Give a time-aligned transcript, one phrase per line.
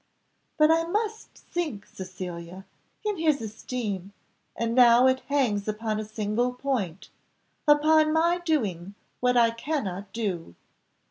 [0.57, 2.65] "But I must sink, Cecilia,
[3.05, 4.13] in his esteem,
[4.55, 7.11] and now it hangs upon a single point
[7.67, 10.55] upon my doing what I cannot do."